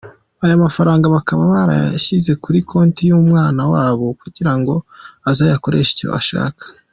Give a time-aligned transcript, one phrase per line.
[0.43, 4.73] Aya mafaranga bakaba barayashyize kuri konti y’umwana wabo, kugira ngo
[5.29, 6.63] azayakoreshe icyo ashaka.